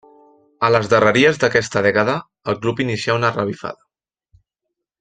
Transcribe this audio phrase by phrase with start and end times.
[0.67, 2.15] A les darreries d'aquesta dècada
[2.53, 3.87] el club inicià una revifada.